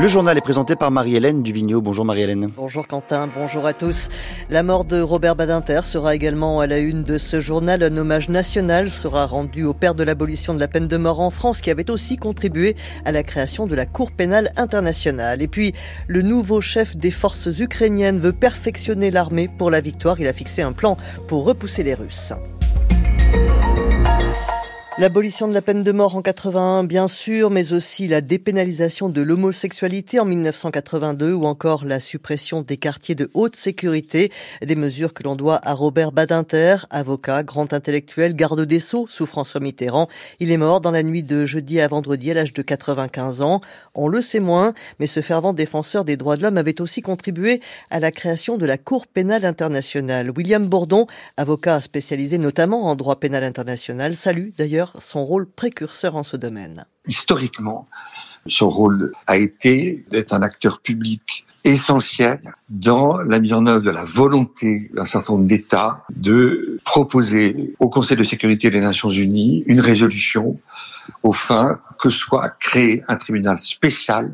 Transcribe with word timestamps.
Le 0.00 0.08
journal 0.08 0.38
est 0.38 0.40
présenté 0.40 0.76
par 0.76 0.90
Marie-Hélène 0.90 1.42
Duvigneau. 1.42 1.82
Bonjour 1.82 2.06
Marie-Hélène. 2.06 2.48
Bonjour 2.56 2.88
Quentin, 2.88 3.28
bonjour 3.36 3.66
à 3.66 3.74
tous. 3.74 4.08
La 4.48 4.62
mort 4.62 4.86
de 4.86 4.98
Robert 4.98 5.36
Badinter 5.36 5.82
sera 5.84 6.14
également 6.14 6.60
à 6.60 6.66
la 6.66 6.78
une 6.78 7.02
de 7.02 7.18
ce 7.18 7.38
journal. 7.38 7.82
Un 7.82 7.94
hommage 7.98 8.30
national 8.30 8.88
sera 8.88 9.26
rendu 9.26 9.64
au 9.64 9.74
père 9.74 9.94
de 9.94 10.02
l'abolition 10.02 10.54
de 10.54 10.58
la 10.58 10.68
peine 10.68 10.88
de 10.88 10.96
mort 10.96 11.20
en 11.20 11.28
France 11.28 11.60
qui 11.60 11.70
avait 11.70 11.90
aussi 11.90 12.16
contribué 12.16 12.76
à 13.04 13.12
la 13.12 13.22
création 13.22 13.66
de 13.66 13.74
la 13.74 13.84
Cour 13.84 14.10
pénale 14.10 14.52
internationale. 14.56 15.42
Et 15.42 15.48
puis, 15.48 15.74
le 16.08 16.22
nouveau 16.22 16.62
chef 16.62 16.96
des 16.96 17.10
forces 17.10 17.58
ukrainiennes 17.58 18.20
veut 18.20 18.32
perfectionner 18.32 19.10
l'armée 19.10 19.48
pour 19.48 19.70
la 19.70 19.82
victoire. 19.82 20.18
Il 20.18 20.28
a 20.28 20.32
fixé 20.32 20.62
un 20.62 20.72
plan 20.72 20.96
pour 21.28 21.44
repousser 21.44 21.82
les 21.82 21.92
Russes. 21.92 22.32
L'abolition 25.00 25.48
de 25.48 25.54
la 25.54 25.62
peine 25.62 25.82
de 25.82 25.92
mort 25.92 26.14
en 26.14 26.20
81, 26.20 26.84
bien 26.84 27.08
sûr, 27.08 27.48
mais 27.48 27.72
aussi 27.72 28.06
la 28.06 28.20
dépénalisation 28.20 29.08
de 29.08 29.22
l'homosexualité 29.22 30.20
en 30.20 30.26
1982 30.26 31.32
ou 31.32 31.44
encore 31.44 31.86
la 31.86 32.00
suppression 32.00 32.60
des 32.60 32.76
quartiers 32.76 33.14
de 33.14 33.30
haute 33.32 33.56
sécurité, 33.56 34.30
des 34.60 34.76
mesures 34.76 35.14
que 35.14 35.22
l'on 35.22 35.36
doit 35.36 35.58
à 35.66 35.72
Robert 35.72 36.12
Badinter, 36.12 36.76
avocat, 36.90 37.44
grand 37.44 37.72
intellectuel, 37.72 38.36
garde 38.36 38.60
des 38.60 38.78
Sceaux 38.78 39.06
sous 39.08 39.24
François 39.24 39.62
Mitterrand. 39.62 40.06
Il 40.38 40.52
est 40.52 40.58
mort 40.58 40.82
dans 40.82 40.90
la 40.90 41.02
nuit 41.02 41.22
de 41.22 41.46
jeudi 41.46 41.80
à 41.80 41.88
vendredi 41.88 42.32
à 42.32 42.34
l'âge 42.34 42.52
de 42.52 42.60
95 42.60 43.40
ans. 43.40 43.62
On 43.94 44.06
le 44.06 44.20
sait 44.20 44.38
moins, 44.38 44.74
mais 44.98 45.06
ce 45.06 45.22
fervent 45.22 45.54
défenseur 45.54 46.04
des 46.04 46.18
droits 46.18 46.36
de 46.36 46.42
l'homme 46.42 46.58
avait 46.58 46.82
aussi 46.82 47.00
contribué 47.00 47.62
à 47.88 48.00
la 48.00 48.10
création 48.10 48.58
de 48.58 48.66
la 48.66 48.76
Cour 48.76 49.06
pénale 49.06 49.46
internationale. 49.46 50.30
William 50.30 50.68
Bourdon, 50.68 51.06
avocat 51.38 51.80
spécialisé 51.80 52.36
notamment 52.36 52.84
en 52.84 52.96
droit 52.96 53.18
pénal 53.18 53.44
international, 53.44 54.14
salue 54.14 54.50
d'ailleurs 54.58 54.89
son 54.98 55.24
rôle 55.24 55.46
précurseur 55.46 56.16
en 56.16 56.22
ce 56.22 56.36
domaine. 56.36 56.84
Historiquement, 57.06 57.88
son 58.46 58.68
rôle 58.68 59.12
a 59.26 59.36
été 59.36 60.04
d'être 60.10 60.32
un 60.32 60.42
acteur 60.42 60.80
public 60.80 61.46
essentiel 61.64 62.40
dans 62.68 63.18
la 63.18 63.38
mise 63.38 63.52
en 63.52 63.66
œuvre 63.66 63.84
de 63.84 63.90
la 63.90 64.04
volonté 64.04 64.90
d'un 64.94 65.04
certain 65.04 65.34
nombre 65.34 65.46
d'États 65.46 66.04
de 66.10 66.78
proposer 66.84 67.74
au 67.78 67.90
Conseil 67.90 68.16
de 68.16 68.22
sécurité 68.22 68.70
des 68.70 68.80
Nations 68.80 69.10
Unies 69.10 69.62
une 69.66 69.80
résolution 69.80 70.58
au 71.22 71.32
fin 71.32 71.80
que 71.98 72.08
soit 72.08 72.48
créé 72.58 73.02
un 73.08 73.16
tribunal 73.16 73.58
spécial 73.58 74.32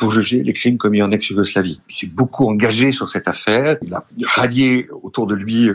pour 0.00 0.10
juger 0.10 0.42
les 0.42 0.54
crimes 0.54 0.78
commis 0.78 1.02
en 1.02 1.10
ex-Yougoslavie. 1.10 1.78
Il 1.88 1.94
s'est 1.94 2.06
beaucoup 2.06 2.48
engagé 2.48 2.90
sur 2.90 3.10
cette 3.10 3.28
affaire. 3.28 3.76
Il 3.82 3.92
a 3.92 4.06
rallié 4.24 4.88
autour 5.02 5.26
de 5.26 5.34
lui 5.34 5.68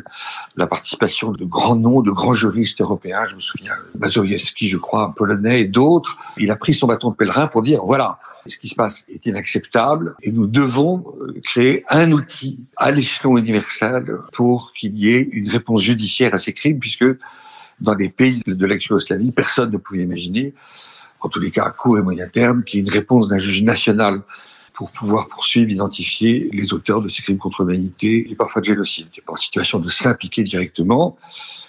la 0.57 0.65
participation 0.65 1.31
de 1.31 1.45
grands 1.45 1.75
noms, 1.75 2.01
de 2.01 2.09
grands 2.09 2.33
juristes 2.33 2.81
européens. 2.81 3.25
Je 3.27 3.35
me 3.35 3.39
souviens 3.39 3.73
Mazowiecki, 3.99 4.67
je 4.67 4.77
crois, 4.77 5.13
polonais 5.15 5.61
et 5.61 5.65
d'autres. 5.65 6.17
Il 6.37 6.49
a 6.49 6.55
pris 6.55 6.73
son 6.73 6.87
bâton 6.87 7.11
de 7.11 7.15
pèlerin 7.15 7.45
pour 7.45 7.61
dire, 7.61 7.83
voilà, 7.85 8.17
ce 8.47 8.57
qui 8.57 8.67
se 8.67 8.75
passe 8.75 9.05
est 9.09 9.27
inacceptable 9.27 10.15
et 10.23 10.31
nous 10.31 10.47
devons 10.47 11.05
euh, 11.21 11.39
créer 11.43 11.85
un 11.89 12.11
outil 12.11 12.59
à 12.77 12.89
l'échelon 12.91 13.37
universel 13.37 14.17
pour 14.33 14.73
qu'il 14.73 14.97
y 14.97 15.13
ait 15.13 15.29
une 15.33 15.49
réponse 15.49 15.83
judiciaire 15.83 16.33
à 16.33 16.39
ces 16.39 16.53
crimes 16.53 16.79
puisque 16.79 17.05
dans 17.79 17.93
les 17.93 18.09
pays 18.09 18.41
de 18.47 18.65
l'ex-Yougoslavie, 18.65 19.31
personne 19.31 19.71
ne 19.71 19.77
pouvait 19.77 20.01
imaginer 20.01 20.55
en 21.25 21.29
tous 21.29 21.39
les 21.39 21.51
cas 21.51 21.63
à 21.63 21.71
court 21.71 21.97
et 21.97 22.03
moyen 22.03 22.27
terme, 22.27 22.63
qui 22.63 22.77
est 22.77 22.81
une 22.81 22.89
réponse 22.89 23.27
d'un 23.27 23.39
juge 23.39 23.63
national 23.63 24.21
pour 24.73 24.91
pouvoir 24.91 25.27
poursuivre, 25.27 25.71
identifier 25.71 26.49
les 26.51 26.73
auteurs 26.73 27.01
de 27.01 27.07
ces 27.07 27.23
crimes 27.23 27.37
contre 27.37 27.63
l'humanité 27.63 28.29
et 28.29 28.35
parfois 28.35 28.61
de 28.61 28.65
génocide. 28.65 29.07
Il 29.11 29.19
n'est 29.19 29.25
pas 29.25 29.33
en 29.33 29.37
situation 29.37 29.79
de 29.79 29.89
s'impliquer 29.89 30.43
directement, 30.43 31.17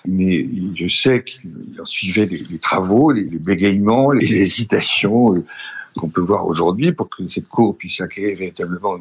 mais 0.07 0.47
je 0.75 0.89
sais 0.89 1.25
qu'il 1.25 1.81
en 1.81 1.85
suivait 1.85 2.27
les, 2.27 2.59
travaux, 2.59 3.13
les, 3.13 3.25
les, 3.25 3.39
bégaiements, 3.39 4.11
les 4.11 4.37
hésitations 4.43 5.35
euh, 5.35 5.45
qu'on 5.97 6.09
peut 6.09 6.21
voir 6.21 6.47
aujourd'hui 6.47 6.93
pour 6.93 7.09
que 7.09 7.25
cette 7.25 7.49
cour 7.49 7.79
puisse 7.79 8.01
acquérir 8.01 8.37
véritablement 8.37 8.99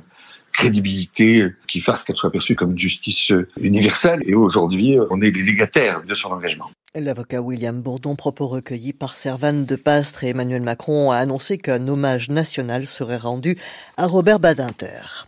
crédibilité 0.55 1.45
qui 1.67 1.79
fasse 1.79 2.03
qu'elle 2.03 2.15
soit 2.15 2.31
perçue 2.31 2.55
comme 2.55 2.71
une 2.71 2.77
justice 2.77 3.33
universelle. 3.59 4.21
Et 4.25 4.33
aujourd'hui, 4.33 4.97
on 5.09 5.21
est 5.21 5.31
les 5.31 5.43
légataires 5.43 6.03
de 6.03 6.13
son 6.13 6.29
engagement. 6.29 6.69
L'avocat 6.95 7.41
William 7.41 7.81
Bourdon, 7.81 8.15
propos 8.15 8.47
recueillis 8.47 8.93
par 8.93 9.17
Servane 9.17 9.65
de 9.65 9.75
Pastre 9.75 10.23
et 10.23 10.29
Emmanuel 10.29 10.61
Macron, 10.61 11.11
a 11.11 11.17
annoncé 11.17 11.57
qu'un 11.57 11.85
hommage 11.89 12.29
national 12.29 12.87
serait 12.87 13.17
rendu 13.17 13.57
à 13.97 14.07
Robert 14.07 14.39
Badinter. 14.39 15.27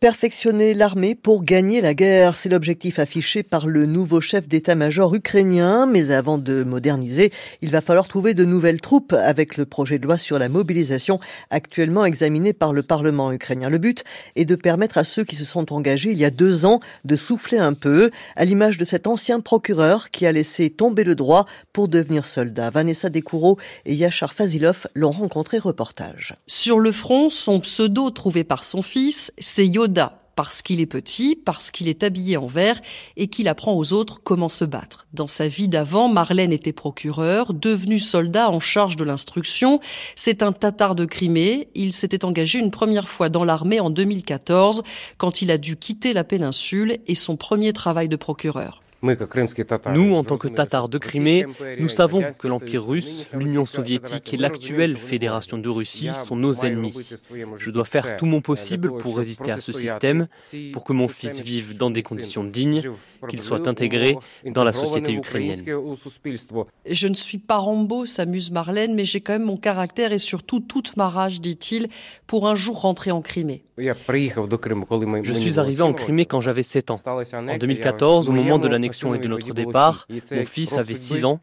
Perfectionner 0.00 0.74
l'armée 0.74 1.16
pour 1.16 1.42
gagner 1.42 1.80
la 1.80 1.92
guerre, 1.92 2.36
c'est 2.36 2.48
l'objectif 2.48 3.00
affiché 3.00 3.42
par 3.42 3.66
le 3.66 3.84
nouveau 3.84 4.20
chef 4.20 4.46
d'état-major 4.46 5.12
ukrainien. 5.12 5.86
Mais 5.86 6.12
avant 6.12 6.38
de 6.38 6.62
moderniser, 6.62 7.32
il 7.62 7.72
va 7.72 7.80
falloir 7.80 8.06
trouver 8.06 8.32
de 8.32 8.44
nouvelles 8.44 8.80
troupes 8.80 9.12
avec 9.12 9.56
le 9.56 9.66
projet 9.66 9.98
de 9.98 10.06
loi 10.06 10.16
sur 10.16 10.38
la 10.38 10.48
mobilisation 10.48 11.18
actuellement 11.50 12.04
examiné 12.04 12.52
par 12.52 12.72
le 12.72 12.84
Parlement 12.84 13.32
ukrainien. 13.32 13.68
Le 13.68 13.78
but 13.78 14.04
est 14.36 14.44
de 14.44 14.54
permettre 14.54 14.98
à 14.98 15.04
ceux 15.04 15.24
qui 15.24 15.34
se 15.34 15.44
sont 15.44 15.72
engagés 15.72 16.12
il 16.12 16.18
y 16.18 16.24
a 16.24 16.30
deux 16.30 16.64
ans 16.64 16.78
de 17.04 17.16
souffler 17.16 17.58
un 17.58 17.74
peu, 17.74 18.12
à 18.36 18.44
l'image 18.44 18.78
de 18.78 18.84
cet 18.84 19.08
ancien 19.08 19.40
procureur 19.40 20.12
qui 20.12 20.26
a 20.26 20.30
laissé 20.30 20.70
tomber 20.70 21.02
le 21.02 21.16
droit 21.16 21.44
pour 21.72 21.88
devenir 21.88 22.24
soldat. 22.24 22.70
Vanessa 22.70 23.10
Descoureaux 23.10 23.58
et 23.84 23.96
Yachar 23.96 24.32
Fazilov 24.32 24.86
l'ont 24.94 25.10
rencontré 25.10 25.58
reportage. 25.58 26.36
Sur 26.46 26.78
le 26.78 26.92
front, 26.92 27.28
son 27.28 27.58
pseudo 27.58 28.10
trouvé 28.10 28.44
par 28.44 28.62
son 28.62 28.82
fils, 28.82 29.32
c'est 29.38 29.66
parce 30.38 30.62
qu'il 30.62 30.80
est 30.80 30.86
petit, 30.86 31.34
parce 31.34 31.72
qu'il 31.72 31.88
est 31.88 32.04
habillé 32.04 32.36
en 32.36 32.46
vert 32.46 32.80
et 33.16 33.26
qu'il 33.26 33.48
apprend 33.48 33.74
aux 33.74 33.92
autres 33.92 34.20
comment 34.22 34.48
se 34.48 34.64
battre. 34.64 35.08
Dans 35.12 35.26
sa 35.26 35.48
vie 35.48 35.66
d'avant, 35.66 36.08
Marlène 36.08 36.52
était 36.52 36.72
procureur, 36.72 37.52
devenu 37.52 37.98
soldat 37.98 38.48
en 38.48 38.60
charge 38.60 38.94
de 38.94 39.02
l'instruction. 39.02 39.80
C'est 40.14 40.44
un 40.44 40.52
tatar 40.52 40.94
de 40.94 41.06
Crimée. 41.06 41.70
Il 41.74 41.92
s'était 41.92 42.24
engagé 42.24 42.60
une 42.60 42.70
première 42.70 43.08
fois 43.08 43.30
dans 43.30 43.44
l'armée 43.44 43.80
en 43.80 43.90
2014 43.90 44.84
quand 45.16 45.42
il 45.42 45.50
a 45.50 45.58
dû 45.58 45.76
quitter 45.76 46.12
la 46.12 46.22
péninsule 46.22 46.98
et 47.08 47.16
son 47.16 47.36
premier 47.36 47.72
travail 47.72 48.08
de 48.08 48.14
procureur. 48.14 48.80
Nous, 49.00 50.14
en 50.14 50.24
tant 50.24 50.38
que 50.38 50.48
Tatars 50.48 50.88
de 50.88 50.98
Crimée, 50.98 51.46
nous 51.78 51.88
savons 51.88 52.22
que 52.36 52.48
l'Empire 52.48 52.84
russe, 52.84 53.26
l'Union 53.32 53.64
soviétique 53.64 54.34
et 54.34 54.36
l'actuelle 54.36 54.96
Fédération 54.96 55.56
de 55.56 55.68
Russie 55.68 56.10
sont 56.14 56.34
nos 56.34 56.52
ennemis. 56.52 57.14
Je 57.56 57.70
dois 57.70 57.84
faire 57.84 58.16
tout 58.16 58.26
mon 58.26 58.40
possible 58.40 58.96
pour 58.98 59.16
résister 59.18 59.52
à 59.52 59.60
ce 59.60 59.70
système, 59.70 60.26
pour 60.72 60.82
que 60.84 60.92
mon 60.92 61.06
fils 61.06 61.40
vive 61.40 61.76
dans 61.76 61.90
des 61.90 62.02
conditions 62.02 62.42
dignes, 62.42 62.82
qu'il 63.28 63.40
soit 63.40 63.68
intégré 63.68 64.16
dans 64.44 64.64
la 64.64 64.72
société 64.72 65.12
ukrainienne. 65.12 65.62
Je 66.86 67.06
ne 67.06 67.14
suis 67.14 67.38
pas 67.38 67.56
Rambo, 67.56 68.04
s'amuse 68.04 68.50
Marlène, 68.50 68.94
mais 68.94 69.04
j'ai 69.04 69.20
quand 69.20 69.34
même 69.34 69.44
mon 69.44 69.56
caractère 69.56 70.12
et 70.12 70.18
surtout 70.18 70.60
toute 70.60 70.96
ma 70.96 71.08
rage, 71.08 71.40
dit-il, 71.40 71.88
pour 72.26 72.48
un 72.48 72.56
jour 72.56 72.80
rentrer 72.80 73.12
en 73.12 73.22
Crimée. 73.22 73.62
Je 73.78 75.34
suis 75.34 75.60
arrivé 75.60 75.82
en 75.82 75.92
Crimée 75.92 76.26
quand 76.26 76.40
j'avais 76.40 76.64
7 76.64 76.90
ans. 76.90 76.96
En 77.06 77.58
2014, 77.58 78.28
au 78.28 78.32
moment 78.32 78.58
de 78.58 78.66
et 79.14 79.18
de 79.18 79.28
notre 79.28 79.52
départ, 79.54 80.06
mon 80.30 80.44
fils 80.44 80.76
avait 80.76 80.94
6 80.94 81.24
ans. 81.24 81.40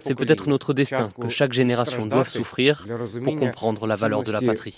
C'est 0.00 0.14
peut-être 0.14 0.48
notre 0.48 0.74
destin 0.74 1.10
que 1.20 1.28
chaque 1.28 1.52
génération 1.52 2.06
doive 2.06 2.28
souffrir 2.28 2.86
pour 3.22 3.36
comprendre 3.36 3.86
la 3.86 3.96
valeur 3.96 4.22
de 4.22 4.32
la 4.32 4.40
patrie. 4.40 4.76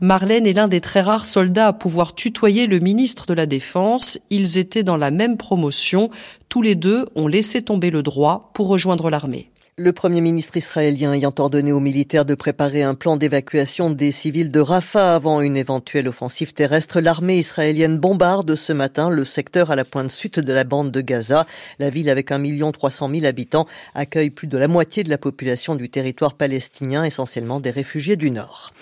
Marlène 0.00 0.46
est 0.46 0.52
l'un 0.52 0.68
des 0.68 0.80
très 0.80 1.00
rares 1.00 1.26
soldats 1.26 1.68
à 1.68 1.72
pouvoir 1.72 2.14
tutoyer 2.14 2.66
le 2.66 2.78
ministre 2.78 3.26
de 3.26 3.34
la 3.34 3.46
Défense. 3.46 4.20
Ils 4.30 4.58
étaient 4.58 4.84
dans 4.84 4.96
la 4.96 5.10
même 5.10 5.36
promotion. 5.36 6.10
Tous 6.48 6.62
les 6.62 6.74
deux 6.76 7.06
ont 7.16 7.26
laissé 7.26 7.62
tomber 7.62 7.90
le 7.90 8.02
droit 8.02 8.50
pour 8.54 8.68
rejoindre 8.68 9.10
l'armée. 9.10 9.50
Le 9.76 9.92
Premier 9.92 10.20
ministre 10.20 10.56
israélien 10.56 11.12
ayant 11.14 11.34
ordonné 11.36 11.72
aux 11.72 11.80
militaires 11.80 12.24
de 12.24 12.36
préparer 12.36 12.84
un 12.84 12.94
plan 12.94 13.16
d'évacuation 13.16 13.90
des 13.90 14.12
civils 14.12 14.52
de 14.52 14.60
Rafah 14.60 15.16
avant 15.16 15.40
une 15.40 15.56
éventuelle 15.56 16.06
offensive 16.06 16.52
terrestre, 16.52 17.00
l'armée 17.00 17.38
israélienne 17.38 17.98
bombarde 17.98 18.54
ce 18.54 18.72
matin 18.72 19.10
le 19.10 19.24
secteur 19.24 19.72
à 19.72 19.74
la 19.74 19.84
pointe 19.84 20.12
sud 20.12 20.34
de 20.34 20.52
la 20.52 20.62
bande 20.62 20.92
de 20.92 21.00
Gaza. 21.00 21.44
La 21.80 21.90
ville, 21.90 22.08
avec 22.08 22.30
1 22.30 22.70
300 22.70 23.10
000 23.12 23.26
habitants, 23.26 23.66
accueille 23.96 24.30
plus 24.30 24.46
de 24.46 24.56
la 24.56 24.68
moitié 24.68 25.02
de 25.02 25.10
la 25.10 25.18
population 25.18 25.74
du 25.74 25.90
territoire 25.90 26.34
palestinien, 26.34 27.02
essentiellement 27.02 27.58
des 27.58 27.72
réfugiés 27.72 28.14
du 28.14 28.30
Nord. 28.30 28.72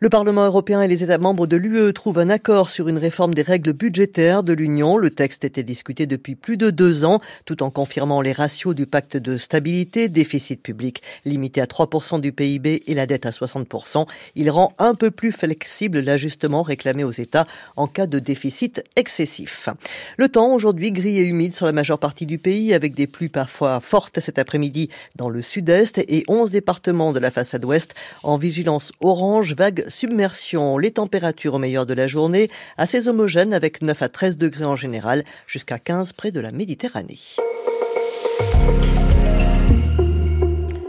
Le 0.00 0.10
Parlement 0.10 0.44
européen 0.44 0.80
et 0.80 0.86
les 0.86 1.02
États 1.02 1.18
membres 1.18 1.48
de 1.48 1.56
l'UE 1.56 1.92
trouvent 1.92 2.20
un 2.20 2.30
accord 2.30 2.70
sur 2.70 2.86
une 2.86 2.98
réforme 2.98 3.34
des 3.34 3.42
règles 3.42 3.72
budgétaires 3.72 4.44
de 4.44 4.52
l'Union. 4.52 4.96
Le 4.96 5.10
texte 5.10 5.44
était 5.44 5.64
discuté 5.64 6.06
depuis 6.06 6.36
plus 6.36 6.56
de 6.56 6.70
deux 6.70 7.04
ans, 7.04 7.18
tout 7.46 7.64
en 7.64 7.70
confirmant 7.70 8.20
les 8.20 8.32
ratios 8.32 8.76
du 8.76 8.86
pacte 8.86 9.16
de 9.16 9.38
stabilité, 9.38 10.08
déficit 10.36 10.62
public 10.62 11.02
limité 11.24 11.62
à 11.62 11.64
3% 11.64 12.20
du 12.20 12.30
PIB 12.30 12.82
et 12.86 12.94
la 12.94 13.06
dette 13.06 13.24
à 13.24 13.30
60%. 13.30 14.06
Il 14.34 14.50
rend 14.50 14.74
un 14.78 14.94
peu 14.94 15.10
plus 15.10 15.32
flexible 15.32 16.00
l'ajustement 16.00 16.62
réclamé 16.62 17.04
aux 17.04 17.10
États 17.10 17.46
en 17.76 17.86
cas 17.86 18.06
de 18.06 18.18
déficit 18.18 18.84
excessif. 18.96 19.70
Le 20.18 20.28
temps 20.28 20.52
aujourd'hui 20.52 20.92
gris 20.92 21.18
et 21.18 21.22
humide 21.22 21.54
sur 21.54 21.64
la 21.64 21.72
majeure 21.72 21.98
partie 21.98 22.26
du 22.26 22.36
pays 22.36 22.74
avec 22.74 22.94
des 22.94 23.06
pluies 23.06 23.30
parfois 23.30 23.80
fortes 23.80 24.20
cet 24.20 24.38
après-midi 24.38 24.90
dans 25.16 25.30
le 25.30 25.40
sud-est 25.40 25.96
et 25.96 26.24
11 26.28 26.50
départements 26.50 27.14
de 27.14 27.18
la 27.18 27.30
façade 27.30 27.64
ouest 27.64 27.94
en 28.22 28.36
vigilance 28.36 28.92
orange, 29.00 29.54
vague 29.54 29.88
submersion. 29.88 30.76
Les 30.76 30.90
températures 30.90 31.54
au 31.54 31.58
meilleur 31.58 31.86
de 31.86 31.94
la 31.94 32.08
journée 32.08 32.50
assez 32.76 33.08
homogènes 33.08 33.54
avec 33.54 33.80
9 33.80 34.02
à 34.02 34.10
13 34.10 34.36
degrés 34.36 34.66
en 34.66 34.76
général 34.76 35.24
jusqu'à 35.46 35.78
15 35.78 36.12
près 36.12 36.30
de 36.30 36.40
la 36.40 36.52
Méditerranée. 36.52 37.18